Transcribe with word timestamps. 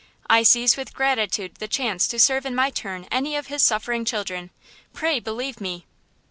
I 0.27 0.41
seize 0.41 0.77
with 0.77 0.95
gratitude 0.95 1.57
the 1.59 1.67
chance 1.67 2.07
to 2.07 2.17
serve 2.17 2.47
in 2.47 2.55
my 2.55 2.71
turn 2.71 3.05
any 3.11 3.35
of 3.35 3.45
His 3.53 3.61
suffering 3.61 4.03
children. 4.03 4.49
Pray 4.95 5.19
believe 5.19 5.61
me!" 5.61 5.85